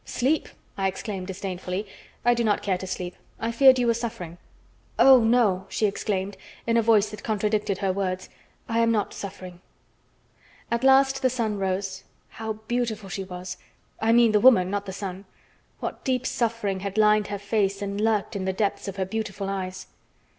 "Sleep!" 0.03 0.49
I 0.79 0.87
exclaimed 0.87 1.27
disdainfully. 1.27 1.85
"I 2.25 2.33
do 2.33 2.43
not 2.43 2.63
care 2.63 2.79
to 2.79 2.87
sleep. 2.87 3.15
I 3.39 3.51
feared 3.51 3.77
you 3.77 3.85
were 3.85 3.93
suffering." 3.93 4.39
"Oh, 4.97 5.19
no," 5.23 5.67
she 5.69 5.85
exclaimed, 5.85 6.37
in 6.65 6.75
a 6.75 6.81
voice 6.81 7.11
that 7.11 7.23
contradicted 7.23 7.77
her 7.77 7.93
words, 7.93 8.27
"I 8.67 8.79
am 8.79 8.89
not 8.91 9.13
suffering." 9.13 9.61
At 10.71 10.83
last 10.83 11.21
the 11.21 11.29
sun 11.29 11.59
rose. 11.59 12.03
How 12.29 12.53
beautiful 12.67 13.09
she 13.09 13.23
was! 13.25 13.57
I 13.99 14.11
mean 14.11 14.31
the 14.31 14.39
woman, 14.39 14.71
not 14.71 14.87
the 14.87 14.91
sun. 14.91 15.25
What 15.81 16.03
deep 16.03 16.25
suffering 16.25 16.79
had 16.79 16.97
lined 16.97 17.27
her 17.27 17.37
face 17.37 17.79
and 17.79 18.01
lurked 18.01 18.35
in 18.35 18.45
the 18.45 18.53
depths 18.53 18.87
of 18.87 18.95
her 18.95 19.05
beautiful 19.05 19.49
eyes! 19.49 19.85